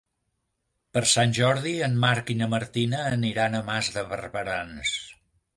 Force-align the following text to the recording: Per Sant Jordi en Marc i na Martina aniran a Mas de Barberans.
Per 0.97 1.03
Sant 1.11 1.35
Jordi 1.39 1.73
en 1.89 1.93
Marc 2.05 2.33
i 2.35 2.37
na 2.41 2.49
Martina 2.55 3.05
aniran 3.13 3.59
a 3.59 3.63
Mas 3.71 3.93
de 3.99 4.07
Barberans. 4.15 4.99